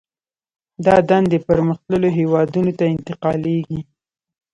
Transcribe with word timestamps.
دا 0.85 0.95
دندې 1.09 1.37
پرمختللو 1.47 2.09
هېوادونو 2.19 2.71
ته 2.79 2.85
انتقالېږي 2.93 3.81